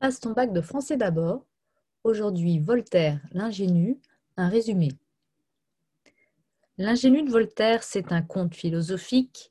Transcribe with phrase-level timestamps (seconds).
[0.00, 1.44] Passe ton bac de français d'abord.
[2.04, 3.98] Aujourd'hui, Voltaire, l'ingénu,
[4.36, 4.90] un résumé.
[6.76, 9.50] L'ingénu de Voltaire, c'est un conte philosophique.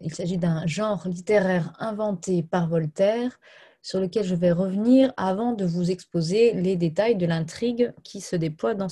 [0.00, 3.38] Il s'agit d'un genre littéraire inventé par Voltaire
[3.82, 8.34] sur lequel je vais revenir avant de vous exposer les détails de l'intrigue qui se
[8.34, 8.88] déploie dans,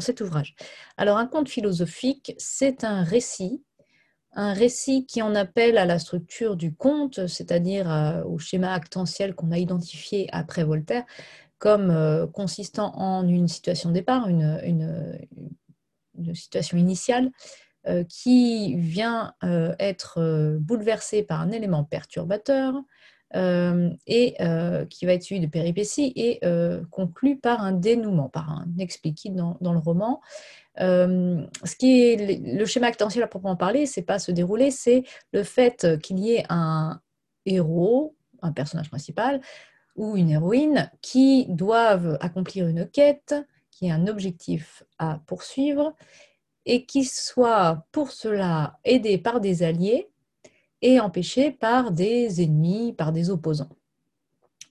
[0.00, 0.54] cet ouvrage.
[0.96, 3.62] Alors, un conte philosophique, c'est un récit
[4.36, 9.34] un récit qui en appelle à la structure du conte, c'est-à-dire euh, au schéma actentiel
[9.34, 11.04] qu'on a identifié après Voltaire,
[11.58, 15.18] comme euh, consistant en une situation de départ, une,
[16.34, 17.30] situation initiale,
[17.88, 19.34] euh, qui vient
[19.78, 22.74] être bouleversée par un élément perturbateur
[23.34, 24.36] et
[24.90, 26.40] qui va être suivi de péripéties et
[26.90, 30.20] conclu par un dénouement, par un expliqué dans le roman.
[30.80, 35.04] Euh, ce qui est le schéma actentiel à proprement parler, c'est pas se dérouler, c'est
[35.32, 37.00] le fait qu'il y ait un
[37.46, 39.40] héros, un personnage principal
[39.94, 43.34] ou une héroïne qui doivent accomplir une quête,
[43.70, 45.94] qui ait un objectif à poursuivre
[46.66, 50.10] et qui soit pour cela aidé par des alliés
[50.82, 53.70] et empêché par des ennemis, par des opposants.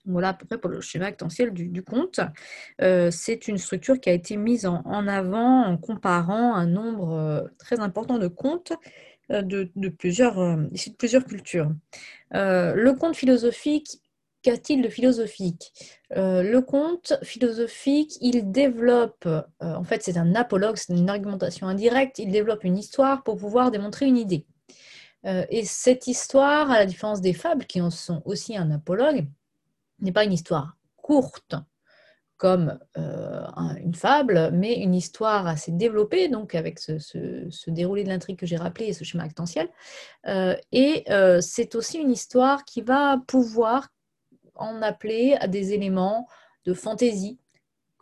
[0.05, 2.19] Voilà à peu près pour le schéma actentiel du, conte.
[2.81, 7.41] Euh, c'est une structure qui a été mise en, avant en comparant un nombre euh,
[7.57, 8.73] très important de contes
[9.31, 11.71] euh, de, plusieurs, de plusieurs cultures.
[12.31, 13.99] le conte philosophique,
[14.43, 15.73] qu'a-t-il de philosophique?
[16.11, 19.27] Le conte philosophique, il développe,
[19.59, 23.71] en fait c'est un apologue, c'est une argumentation indirecte, il développe une histoire pour pouvoir
[23.71, 24.45] démontrer une idée.
[25.23, 29.25] et cette histoire, à la différence des fables qui en sont aussi un apologue,
[29.99, 31.55] n'est pas une histoire courte
[32.37, 33.45] comme euh,
[33.81, 38.57] une fable, mais une histoire assez développée, donc avec ce, déroulé de l'intrigue que j'ai
[38.57, 39.69] rappelé et ce schéma actentiel.
[40.27, 43.87] Euh, et euh, c'est aussi une histoire qui va pouvoir
[44.55, 46.27] en appeler à des éléments
[46.65, 47.39] de fantaisie,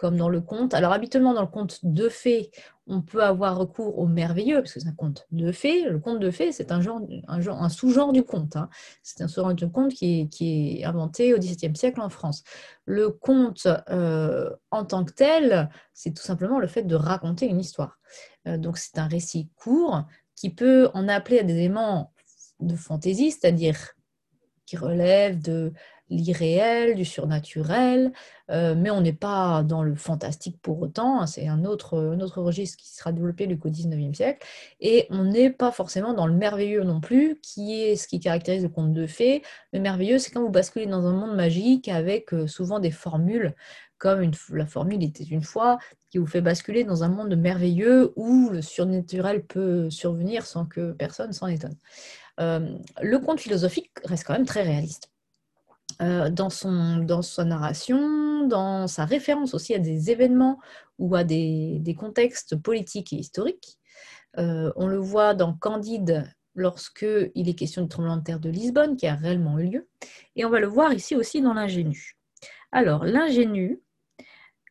[0.03, 0.73] comme dans le conte.
[0.73, 2.51] Alors habituellement dans le conte de fées,
[2.87, 5.89] on peut avoir recours au merveilleux, parce que c'est un conte de fées.
[5.89, 8.57] Le conte de fées, c'est un, genre, un, genre, un sous-genre du conte.
[8.57, 8.67] Hein.
[9.01, 12.43] C'est un sous-genre du conte qui est, inventé au XVIIe siècle en France.
[12.83, 17.61] Le conte euh, en tant que tel, c'est tout simplement le fait de raconter une
[17.61, 17.97] histoire.
[18.45, 20.03] Euh, donc c'est un récit court
[20.35, 22.11] qui peut en appeler à des éléments
[22.59, 23.77] de fantaisie, c'est-à-dire
[24.65, 25.71] qui relèvent de
[26.09, 28.11] l'irréel, du surnaturel,
[28.51, 31.97] euh, mais on n'est pas dans le fantastique pour autant, hein, c'est un autre,
[32.37, 34.45] registre qui sera développé au XIXe siècle,
[34.79, 38.63] et on n'est pas forcément dans le merveilleux non plus, qui est ce qui caractérise
[38.63, 39.43] le conte de fées.
[39.71, 43.53] Le merveilleux, c'est quand vous basculez dans un monde magique avec euh, souvent des formules,
[43.97, 48.49] comme la formule était une fois, qui vous fait basculer dans un monde merveilleux où
[48.49, 51.77] le surnaturel peut survenir sans que personne s'en étonne.
[52.39, 55.12] Euh, le conte philosophique reste quand même très réaliste.
[56.01, 60.59] Euh, dans, son, dans sa narration, dans sa référence aussi à des événements
[60.97, 63.77] ou à des, contextes politiques et historiques.
[64.37, 67.05] Euh, on le voit dans Candide lorsque
[67.35, 69.87] il est question du tremblement de terre de Lisbonne qui a réellement eu lieu.
[70.35, 72.17] Et on va le voir ici aussi dans l'ingénu.
[72.71, 73.79] Alors, l'ingénu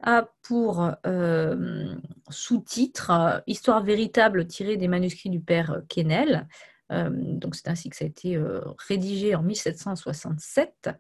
[0.03, 1.95] a pour euh,
[2.29, 6.49] sous-titre Histoire véritable tirée des manuscrits du père Quesnel,
[6.93, 10.91] donc c'est ainsi que ça a été euh, rédigé en 1767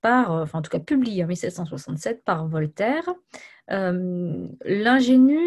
[0.00, 3.08] par, euh, enfin en tout cas publié en 1767 par Voltaire.
[3.68, 5.38] L'ingénu,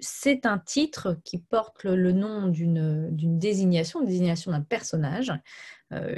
[0.00, 5.32] c'est un titre qui porte le, nom d'une désignation, une désignation d'un personnage,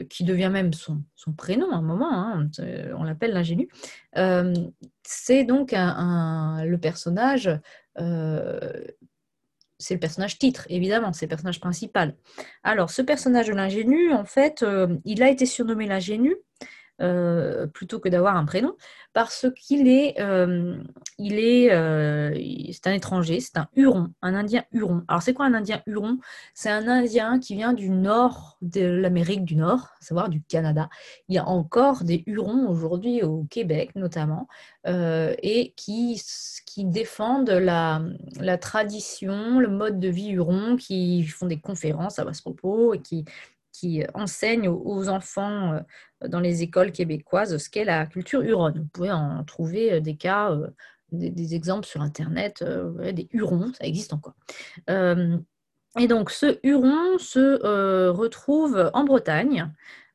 [0.09, 1.03] qui devient même son,
[1.37, 2.49] prénom à un moment, hein,
[2.97, 3.69] on l'appelle l'ingénu.
[5.03, 7.51] c'est donc le personnage
[9.83, 12.15] c'est le personnage titre, évidemment, c'est le personnage principal.
[12.63, 16.37] Alors, ce personnage de l'ingénu, en fait, euh, il a été surnommé l'ingénu
[17.03, 18.75] euh, plutôt que d'avoir un prénom,
[19.13, 20.77] parce qu'il est, euh,
[21.19, 22.33] il est, euh,
[22.73, 25.03] c'est un étranger, c'est un Huron, un Indien Huron.
[25.09, 26.19] Alors c'est quoi un Indien Huron?
[26.55, 30.89] C'est un Indien qui vient du nord de l'Amérique du Nord, à savoir du Canada.
[31.29, 34.49] Il y a encore des Hurons aujourd'hui au Québec notamment,
[34.87, 36.21] et qui,
[36.67, 38.03] qui défendent la,
[38.41, 43.01] la tradition, le mode de vie Huron, qui font des conférences à ce propos et
[43.01, 43.25] qui
[43.83, 48.79] qui enseigne aux enfants euh, dans les écoles québécoises ce qu'est la culture huronne.
[48.79, 50.69] Vous pouvez en trouver euh, des cas, euh,
[51.11, 52.65] des, exemples sur Internet,
[53.13, 54.35] des hurons, ça existe encore.
[55.99, 59.71] Et donc ce huron se retrouve en Bretagne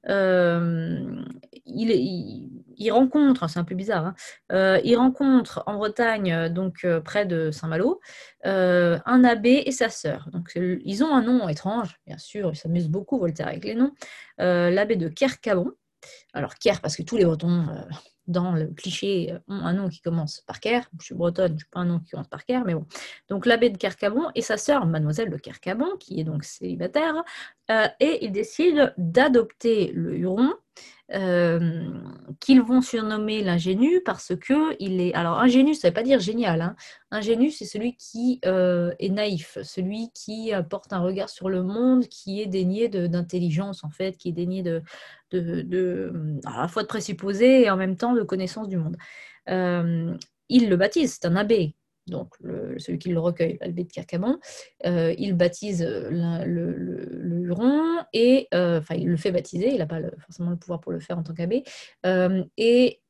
[0.09, 1.23] euh,
[1.65, 4.15] il, rencontre, c'est un peu bizarre, hein,
[4.51, 7.99] euh, il rencontre en Bretagne, euh, donc près de Saint-Malo,
[8.43, 10.29] un abbé et sa sœur.
[10.31, 13.91] Donc, ils ont un nom étrange, bien sûr, ils s'amusent beaucoup Voltaire avec les noms.
[14.37, 15.71] L'abbé de Kercabon.
[16.33, 17.65] Alors, Ker, parce que tous les Bretons
[18.27, 20.89] dans le cliché, ont un nom qui commence par Ker.
[20.99, 22.85] Je suis bretonne, je suis pas un nom qui commence par Ker, mais bon.
[23.29, 27.23] Donc l'abbé de Kercabon et sa sœur, mademoiselle de Kercabon, qui est donc célibataire,
[27.99, 30.53] et ils décident d'adopter le Huron
[31.13, 31.89] euh,
[32.41, 35.13] qu'ils vont surnommer l'ingénu parce que il est.
[35.13, 36.61] Alors, ingénu, ça ne veut pas dire génial.
[36.61, 36.75] Hein.
[37.11, 42.07] Ingénu, c'est celui qui euh, est naïf, celui qui porte un regard sur le monde,
[42.07, 44.83] qui est dénié d'intelligence, en fait, qui est dénié de,
[46.45, 48.97] à la fois de présupposés et en même temps de connaissance du monde.
[49.49, 50.15] Euh,
[50.49, 51.75] il le baptise, c'est un abbé
[52.07, 52.35] donc
[52.77, 54.39] celui qui le recueille, l'abbé de Carcamon,
[54.85, 59.85] euh, il baptise le, le, Huron et euh, enfin il le fait baptiser, il n'a
[59.85, 61.63] pas forcément le pouvoir pour le faire en tant qu'abbé.
[62.05, 63.01] Euh, et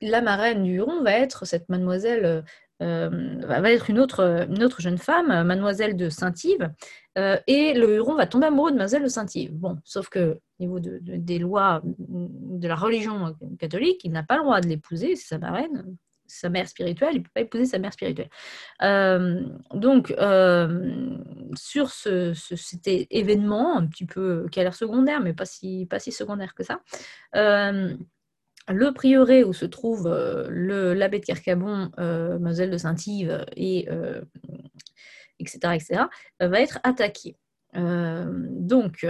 [0.00, 2.44] la marraine du Huron va être cette mademoiselle,
[2.80, 6.70] va être une autre, une autre jeune femme, mademoiselle de Saint-Yves,
[7.16, 9.54] et le Huron va tomber amoureux de mademoiselle de Saint-Yves.
[9.54, 14.42] Bon, sauf que au niveau des lois de la religion catholique, il n'a pas le
[14.42, 15.96] droit de l'épouser, c'est sa marraine,
[16.28, 18.30] sa mère spirituelle, il ne peut pas épouser sa mère spirituelle.
[18.82, 19.42] Euh,
[19.74, 21.16] donc, euh,
[21.54, 25.98] sur ce, cet événement, un petit peu qui a l'air secondaire, mais pas si, pas
[25.98, 26.80] si secondaire que ça,
[27.34, 27.94] euh,
[28.68, 31.90] le prieuré où se trouve l'abbé de Carcabon,
[32.40, 33.88] Moselle de Saint-Yves, et,
[35.38, 36.02] etc., etc.,
[36.40, 37.36] va être attaqué.
[37.74, 39.06] donc,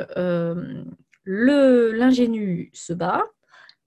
[1.24, 3.24] l'ingénu se bat,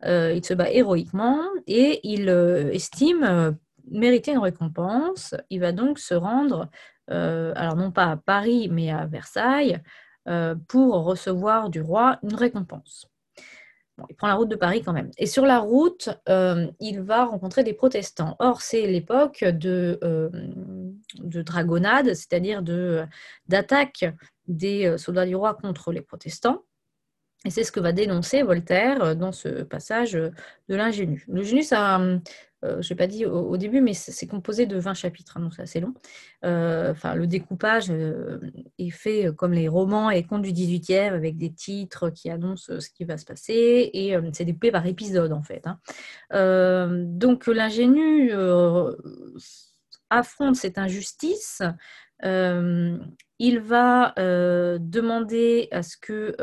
[0.06, 3.52] euh, il se bat héroïquement et il euh, estime euh,
[3.92, 5.36] mériter une récompense.
[5.50, 6.70] Il va donc se rendre,
[7.08, 9.82] alors non pas à Paris, mais à Versailles,
[10.68, 13.08] pour recevoir du roi une récompense.
[14.10, 15.10] il prend la route de Paris quand même.
[15.18, 16.10] Et sur la route,
[16.80, 18.36] il va rencontrer des protestants.
[18.38, 20.00] Or, c'est l'époque de,
[21.16, 22.62] de dragonnade, c'est-à-dire
[23.48, 24.06] d'attaque
[24.48, 26.64] des soldats du roi contre les protestants.
[27.46, 30.30] Et c'est ce que va dénoncer Voltaire euh, dans ce passage euh,
[30.68, 31.24] de l'ingénu.
[31.30, 35.38] L'ingénu, ça, euh, je n'ai pas dit au, début, mais c'est composé de 20 chapitres,
[35.38, 35.94] hein, donc c'est assez long.
[36.44, 42.30] le découpage est fait comme les romans et contes du 18e, avec des titres qui
[42.30, 45.66] annoncent ce qui va se passer, et c'est découpé par épisode, en fait.
[45.66, 46.90] Hein.
[47.06, 48.34] donc l'ingénu
[50.10, 51.62] affronte cette injustice
[53.40, 56.36] il va demander à ce que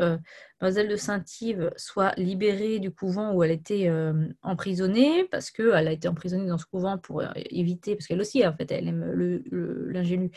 [0.59, 3.91] Mademoiselle de Saint-Yves soit libérée du couvent où elle était
[4.41, 8.53] emprisonnée, parce qu'elle a été emprisonnée dans ce couvent pour éviter, parce qu'elle aussi, en
[8.53, 9.43] fait, elle aime
[9.91, 10.31] l'ingénu,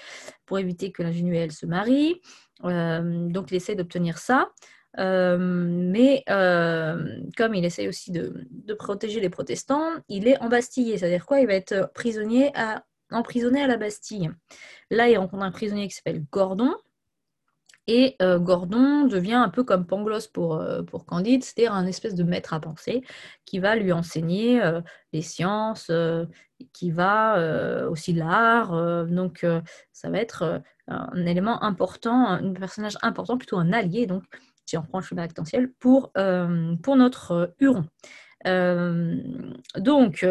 [0.44, 2.20] pour éviter que l'ingénu et elle se marient.
[2.62, 4.50] donc, il essaie d'obtenir ça.
[4.98, 10.98] mais comme il essaie aussi de, de, protéger les protestants, il est embastillé.
[10.98, 11.40] C'est-à-dire quoi?
[11.40, 14.30] Il va être prisonnier à emprisonné à la Bastille.
[14.90, 16.74] Là, il rencontre un prisonnier qui s'appelle Gordon.
[17.86, 22.14] Et euh, Gordon devient un peu comme Pangloss pour, euh, pour Candide, c'est-à-dire un espèce
[22.14, 23.02] de maître à penser
[23.46, 24.80] qui va lui enseigner euh,
[25.12, 25.90] les sciences,
[26.72, 29.06] qui va aussi l'art.
[29.06, 29.44] donc,
[29.92, 34.22] ça va être un élément important, un personnage important, plutôt un allié, donc,
[34.66, 36.12] si on prend le chemin actentiel, pour,
[36.82, 37.86] pour notre Huron.
[39.76, 40.26] donc,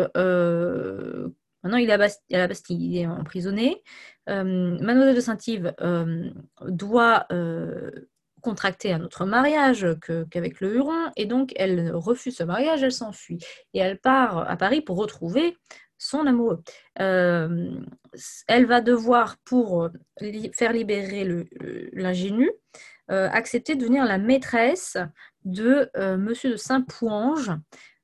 [1.64, 1.98] Maintenant, il est à,
[2.30, 3.84] la Bastille, il est emprisonné.
[4.30, 6.30] Euh, Mademoiselle de Saint-Yves euh,
[6.68, 7.92] doit euh,
[8.42, 9.86] contracter un autre mariage
[10.32, 13.40] qu'avec le Huron, et donc elle refuse ce mariage, elle s'enfuit.
[13.74, 15.58] Et elle part à Paris pour retrouver
[15.98, 16.64] son amoureux.
[16.96, 19.90] elle va devoir, pour
[20.54, 21.28] faire libérer
[21.92, 22.50] l'ingénu,
[23.10, 24.98] accepter de devenir la maîtresse
[25.44, 27.52] de Monsieur de Saint-Pouange,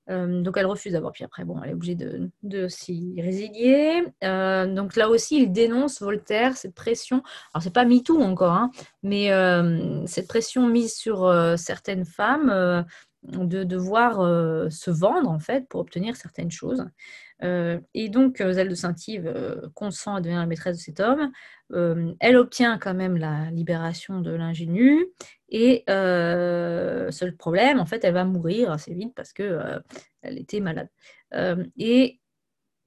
[0.10, 4.04] euh, donc elle refuse d'abord, puis après, bon, elle est obligée de, de s'y résilier.
[4.24, 8.72] Euh, donc là aussi, il dénonce Voltaire, cette pression, alors c'est pas MeToo encore, hein,
[9.04, 12.86] mais euh, cette pression mise sur certaines femmes
[13.24, 14.18] de devoir
[14.72, 16.86] se vendre en fait pour obtenir certaines choses.
[17.42, 21.32] Et donc, Zelle de Saint-Yves consent à devenir la maîtresse de cet homme.
[22.20, 25.06] elle obtient quand même la libération de l'ingénu
[25.50, 29.80] et euh, seul problème, en fait, elle va mourir assez vite parce que euh,
[30.22, 30.90] elle était malade.
[31.34, 32.20] Euh, et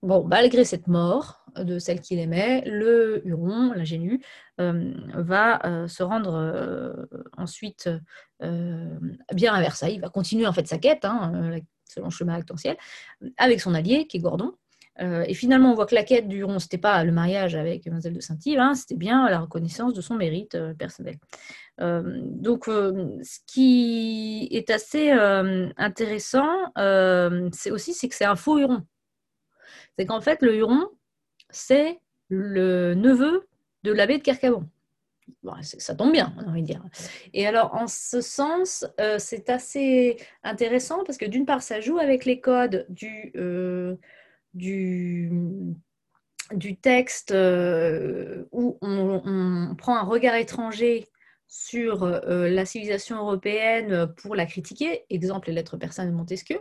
[0.03, 4.23] bon, malgré cette mort de celle qu'il aimait, le Huron, l'ingénu,
[4.59, 7.89] va se rendre ensuite
[8.41, 9.95] bien à Versailles.
[9.95, 11.59] Il va continuer en fait sa quête, hein,
[11.89, 12.77] selon le chemin actentiel,
[13.37, 14.55] avec son allié qui est Gordon.
[15.01, 17.55] Euh, et finalement, on voit que la quête du rond, ce n'était pas le mariage
[17.55, 21.19] avec Mademoiselle de Saint-Yves, hein, c'était bien la reconnaissance de son mérite euh, personnel.
[21.81, 26.49] Euh, donc, ce qui est assez intéressant,
[27.53, 28.83] c'est aussi c'est que c'est un faux Huron.
[29.97, 30.89] C'est qu'en fait, le Huron,
[31.51, 33.47] c'est le neveu
[33.85, 34.69] de l'abbé de Kercabon.
[35.63, 36.85] Ça tombe bien, on a envie de dire.
[37.33, 41.99] Et alors, en ce sens, euh, c'est assez intéressant parce que d'une part, ça joue
[41.99, 43.97] avec les codes du, euh,
[44.55, 45.31] du,
[46.81, 51.07] texte euh, où on, prend un regard étranger
[51.47, 56.61] sur la civilisation européenne pour la critiquer, exemple les lettres persanes de Montesquieu,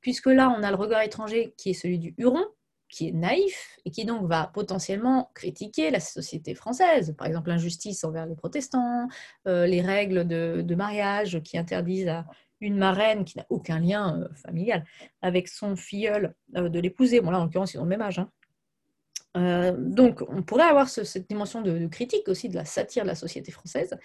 [0.00, 2.46] puisque là, on a le regard étranger qui est celui du Huron,
[2.88, 8.04] qui est naïf et qui donc va potentiellement critiquer la société française, par exemple l'injustice
[8.04, 9.08] envers les protestants,
[9.46, 12.26] euh, les règles de, mariage qui interdisent à
[12.60, 14.84] une marraine qui n'a aucun lien euh, familial
[15.22, 17.20] avec son filleul euh, de l'épouser.
[17.20, 18.18] Bon là en l'occurrence ils ont le même âge.
[18.18, 19.74] Hein.
[19.78, 23.52] donc, on pourrait avoir cette dimension de, critique aussi de la satire de la société
[23.52, 23.98] française.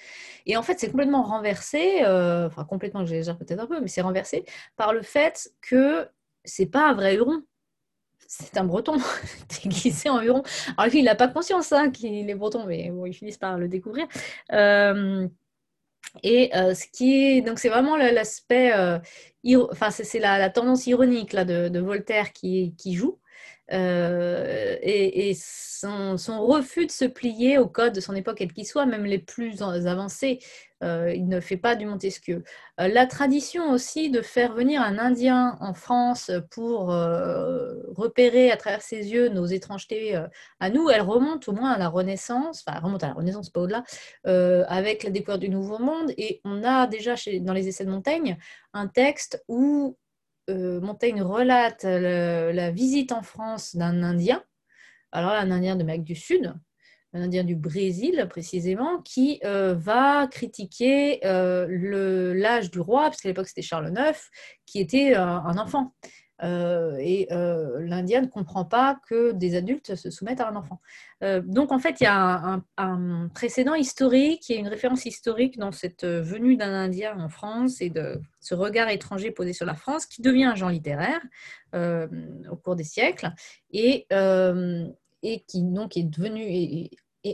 [0.46, 4.44] Et en fait, c'est complètement renversé, enfin complètement, j'exagère peut-être un peu, mais c'est renversé
[4.76, 6.10] par le fait que
[6.44, 7.44] c'est pas un vrai Huron
[8.32, 8.96] c'est un breton
[9.64, 10.42] déguisé en huron.
[10.78, 13.68] Alors lui, il n'a pas conscience hein, qu'il est breton, mais ils finissent par le
[13.68, 14.08] découvrir.
[14.54, 15.28] Euh,
[16.24, 19.00] et euh, ce qui est, donc c'est vraiment l'aspect, euh,
[19.70, 23.20] enfin c'est la, tendance ironique là de, Voltaire qui joue.
[23.72, 29.06] Et, son, refus de se plier au code de son époque, quel qu'il soit, même
[29.06, 30.40] les plus avancés,
[30.84, 32.44] euh, il ne fait pas du Montesquieu.
[32.80, 38.58] Euh, la tradition aussi de faire venir un Indien en France pour euh, repérer à
[38.58, 40.20] travers ses yeux nos étrangetés
[40.60, 43.50] à nous, elle remonte au moins à la Renaissance, enfin elle remonte à la Renaissance,
[43.50, 43.84] pas au-delà,
[44.68, 46.12] avec la découverte du Nouveau Monde.
[46.18, 48.38] Et on a déjà dans les essais de Montaigne
[48.74, 49.98] un texte où
[50.82, 54.44] Montaigne relate la visite en France d'un Indien,
[55.12, 56.54] alors un Indien de Mecque du Sud,
[57.14, 63.30] un Indien du Brésil précisément, qui euh, va critiquer euh, l'âge du roi, parce qu'à
[63.30, 64.18] l'époque c'était Charles IX,
[64.66, 65.94] qui était un enfant.
[66.44, 70.82] Euh, et l'Indien ne comprend pas que des adultes se soumettent à un enfant.
[71.44, 75.58] donc en fait, il y a un, précédent historique, il y a une référence historique
[75.58, 79.76] dans cette venue d'un Indien en France et de ce regard étranger posé sur la
[79.76, 81.22] France, qui devient un genre littéraire
[81.74, 83.32] au cours des siècles.
[83.72, 84.08] Et
[85.24, 86.90] et qui donc est devenu et,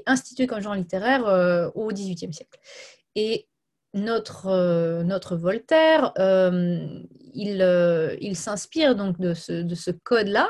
[0.06, 2.60] institué comme genre littéraire euh, au XVIIIe siècle.
[3.16, 3.48] Et
[3.98, 6.88] notre, euh, notre Voltaire, euh,
[7.34, 10.48] il, il s'inspire donc de ce, de ce code-là,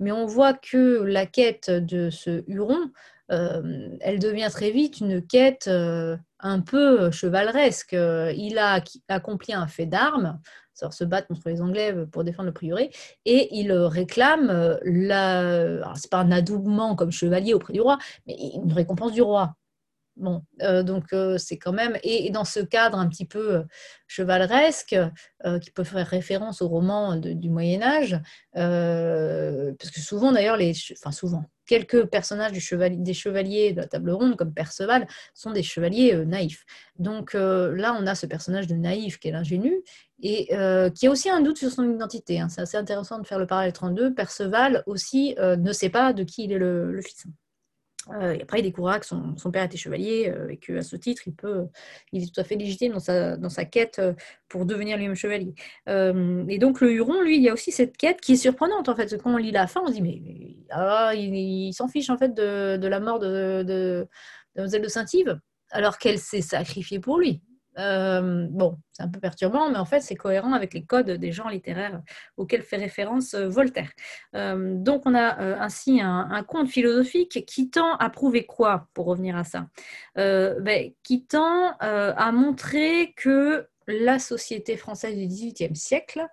[0.00, 2.90] mais on voit que la quête de ce Huron,
[3.28, 7.92] elle devient très vite une quête un peu chevaleresque.
[8.36, 10.40] Il a accompli un fait d'armes,
[10.74, 12.90] se battre contre les Anglais pour défendre le prieuré,
[13.24, 15.94] et il réclame, euh, la...
[15.94, 19.54] c'est pas un adoubement comme chevalier auprès du roi, mais une récompense du roi.
[20.16, 23.64] Bon, euh, donc euh, c'est quand même, et, dans ce cadre un petit peu
[24.06, 24.96] chevaleresque,
[25.60, 28.18] qui peut faire référence au roman du Moyen Âge,
[28.54, 34.36] parce que souvent d'ailleurs, les, enfin souvent, quelques personnages des chevaliers de la table ronde,
[34.36, 36.64] comme Perceval, sont des chevaliers naïfs.
[36.98, 39.82] Donc là, on a ce personnage de naïf qui est l'ingénu,
[40.22, 42.40] et euh, qui a aussi un doute sur son identité.
[42.40, 42.48] Hein.
[42.48, 44.14] C'est assez intéressant de faire le parallèle 32.
[44.14, 47.26] Perceval aussi euh, ne sait pas de qui il est le, fils.
[48.10, 51.34] Euh, et après, il découvrira que son, père était chevalier et qu'à ce titre, il,
[51.34, 51.66] peut,
[52.12, 54.00] il est tout à fait légitime dans sa, dans sa quête
[54.48, 55.54] pour devenir lui-même chevalier.
[55.86, 58.96] et donc, le Huron, lui, il y a aussi cette quête qui est surprenante, en
[58.96, 59.16] fait.
[59.22, 60.20] Quand on lit la fin, on se dit, mais
[60.70, 64.06] ah, il, s'en fiche, en fait, de, la mort de, de,
[64.56, 65.38] de de Saint-Yves,
[65.70, 67.42] alors qu'elle s'est sacrifiée pour lui.
[67.78, 71.32] Euh, bon, c'est un peu perturbant, mais en fait, c'est cohérent avec les codes des
[71.32, 72.00] genres littéraires
[72.36, 73.90] auxquels fait référence euh, Voltaire.
[74.34, 79.36] Euh, donc, on a ainsi un, conte philosophique qui tend à prouver quoi, pour revenir
[79.36, 79.66] à ça?
[80.16, 86.26] Ben, Qui tend à montrer que la société française du XVIIIe siècle,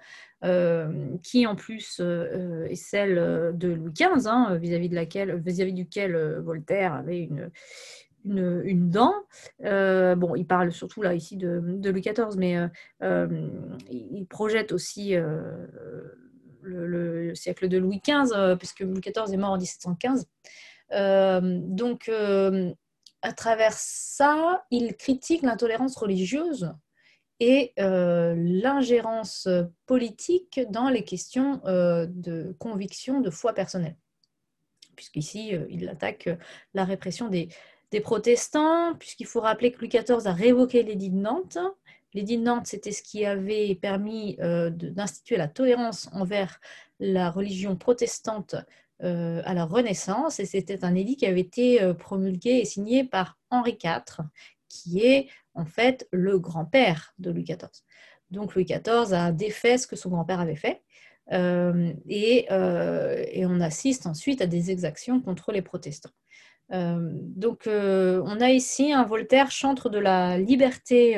[1.23, 6.93] qui en plus est celle de Louis XV, hein, vis-à-vis de laquelle, vis-à-vis duquel Voltaire
[6.93, 7.51] avait une,
[8.25, 9.13] une, dent.
[9.63, 12.67] Euh, bon, il parle surtout là ici de, Louis XIV, mais euh,
[13.03, 13.49] euh,
[13.89, 15.15] il projette aussi
[16.61, 20.27] le, siècle de Louis XV, puisque Louis XIV est mort en 1715.
[20.91, 22.11] donc,
[23.23, 26.73] à travers ça, il critique l'intolérance religieuse
[27.39, 29.47] et l'ingérence
[29.85, 33.95] politique dans les questions de conviction, de foi personnelle
[34.93, 36.29] puisqu'ici, il attaque
[36.75, 37.49] la répression des,
[37.91, 41.57] des protestants, puisqu'il faut rappeler que Louis XIV a révoqué l'édit de Nantes.
[42.13, 46.59] L'édit de Nantes, c'était ce qui avait permis euh, d'instituer la tolérance envers
[46.99, 48.55] la religion protestante
[49.03, 53.03] euh, à la Renaissance, et c'était un édit qui avait été euh, promulgué et signé
[53.03, 54.25] par Henri IV,
[54.69, 57.83] qui est en fait le grand-père de Louis XIV.
[58.29, 60.81] Donc Louis XIV a défait ce que son grand-père avait fait,
[61.29, 66.11] et, et, on assiste ensuite à des exactions contre les protestants.
[66.71, 71.17] Donc, on a ici un Voltaire chantre de la liberté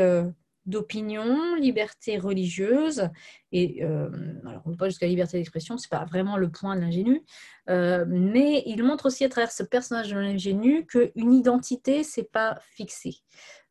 [0.65, 3.09] d'opinion, liberté religieuse,
[3.51, 7.23] et alors on ne pas jusqu'à liberté d'expression, c'est pas vraiment le point de l'ingénu,
[7.67, 13.17] mais il montre aussi à travers ce personnage de l'ingénu qu'une identité, c'est pas fixé.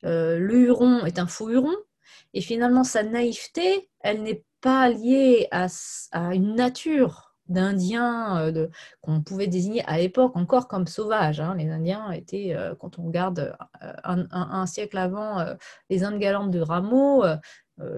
[0.02, 1.76] le Huron est un faux Huron,
[2.34, 5.66] et finalement sa naïveté, elle n'est pas liée à
[6.32, 8.68] une nature d'Indiens euh,
[9.00, 11.40] qu'on pouvait désigner à l'époque encore comme sauvages.
[11.40, 11.54] Hein.
[11.58, 15.44] Les Indiens étaient, euh, quand on regarde euh, un, siècle avant
[15.90, 17.24] les Indes galantes de Rameau,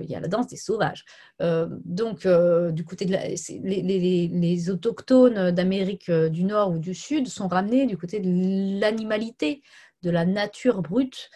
[0.01, 1.05] il y a la danse des sauvages.
[1.41, 8.21] donc, du côté les, autochtones d'Amérique du Nord ou du Sud sont ramenés du côté
[8.21, 9.63] de l'animalité,
[10.03, 11.29] de la nature brute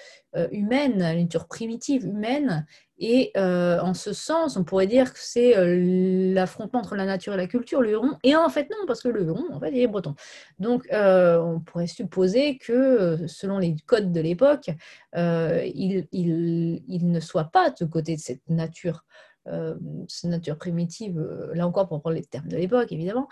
[0.51, 2.67] humaine, la nature primitive humaine,
[2.99, 7.35] et euh, en ce sens, on pourrait dire que c'est euh, l'affrontement entre la nature
[7.35, 8.17] et la culture, le Huron.
[8.25, 10.15] Et en fait, non, parce que le Huron, en fait, il est breton.
[10.59, 14.71] Donc, euh, on pourrait supposer que, selon les codes de l'époque,
[15.15, 19.05] il, ne soit pas de côté de cette nature.
[20.09, 21.21] cette nature primitive,
[21.55, 23.29] là encore pour prendre les termes de l'époque, évidemment.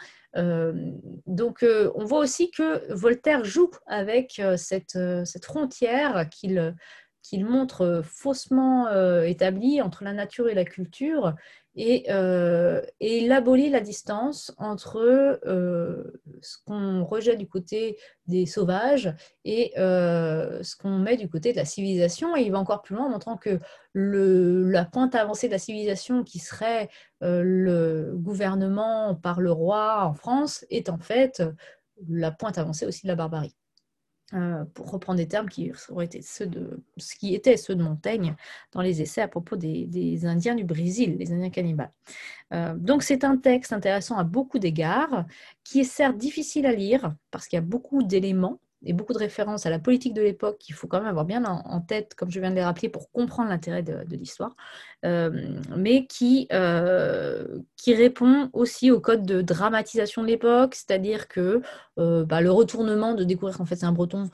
[1.26, 4.98] donc, on voit aussi que Voltaire joue avec cette
[5.42, 6.74] frontière qu'il
[7.28, 11.34] qu'il montre euh, faussement euh, établi entre la nature et la culture
[11.74, 19.12] et, euh, et il abolit la distance entre ce qu'on rejette du côté des sauvages
[19.44, 22.34] et ce qu'on met du côté de la civilisation.
[22.34, 23.58] Et il va encore plus loin en montrant que
[23.92, 26.88] le, la pointe avancée de la civilisation qui serait
[27.20, 31.42] le gouvernement par le roi en France est en fait
[32.08, 33.54] la pointe avancée aussi de la barbarie.
[34.34, 37.82] Euh, pour reprendre des termes qui auraient été ceux de ce qui étaient ceux de
[37.84, 38.34] Montaigne
[38.72, 41.92] dans les essais à propos des, Indiens du Brésil, les Indiens cannibales.
[42.52, 45.26] Euh, donc c'est un texte intéressant à beaucoup d'égards,
[45.62, 49.18] qui est certes difficile à lire parce qu'il y a beaucoup d'éléments et beaucoup de
[49.18, 52.30] références à la politique de l'époque qu'il faut quand même avoir bien en, tête, comme
[52.30, 54.54] je viens de les rappeler, pour comprendre l'intérêt de, l'histoire,
[55.04, 61.60] euh, mais qui, euh, qui répond aussi au code de dramatisation de l'époque, c'est-à-dire que
[61.98, 64.30] euh, bah, le retournement de découvrir qu'en fait c'est un breton,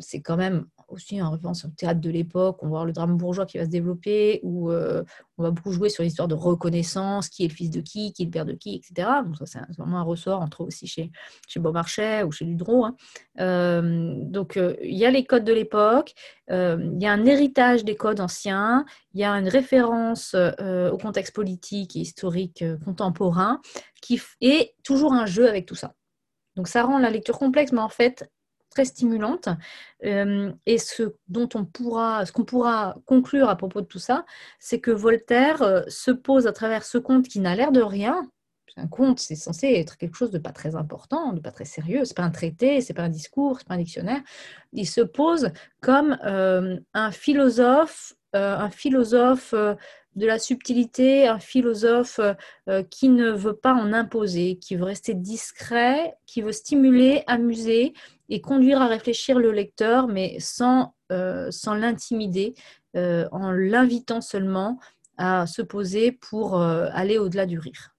[0.00, 3.16] c'est quand même aussi en référence au théâtre de l'époque, on va voir le drame
[3.16, 5.02] bourgeois qui va se développer, où euh,
[5.38, 8.22] on va beaucoup jouer sur l'histoire de reconnaissance, qui est le fils de qui, qui
[8.22, 9.08] est le père de qui, etc.
[9.38, 11.10] Ça, c'est vraiment un ressort, on trouve aussi chez,
[11.48, 12.84] chez Beaumarchais ou chez Ludreau.
[12.84, 12.96] Hein.
[13.40, 16.14] Euh, donc euh, il y a les codes de l'époque,
[16.48, 21.32] il y a un héritage des codes anciens, il y a une référence au contexte
[21.32, 23.60] politique et historique contemporain,
[24.02, 25.94] qui est toujours un jeu avec tout ça.
[26.56, 28.28] Donc ça rend la lecture complexe, mais en fait,
[28.70, 29.48] très stimulante.
[30.04, 34.24] Euh, et ce dont on pourra, ce qu'on pourra conclure à propos de tout ça,
[34.58, 38.28] c'est que Voltaire euh, se pose à travers ce conte qui n'a l'air de rien.
[38.76, 42.04] Un conte, c'est censé être quelque chose de pas très important, de pas très sérieux.
[42.04, 44.22] C'est pas un traité, c'est pas un discours, c'est pas un dictionnaire.
[44.72, 45.50] Il se pose
[45.82, 52.20] comme euh, un philosophe, un philosophe de la subtilité, un philosophe
[52.90, 57.92] qui ne veut pas en imposer, qui veut rester discret, qui veut stimuler, amuser,
[58.30, 62.54] et conduire à réfléchir le lecteur, mais sans, euh, l'intimider,
[62.96, 64.78] euh, en l'invitant seulement
[65.18, 67.94] à se poser pour euh, aller au-delà du rire.